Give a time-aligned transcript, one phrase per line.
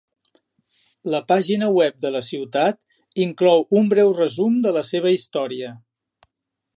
[1.15, 2.81] La pàgina web de la ciutat
[3.27, 5.75] inclou un breu resum de la seva història.